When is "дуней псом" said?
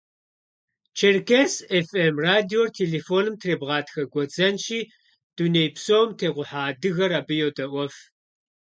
5.37-6.09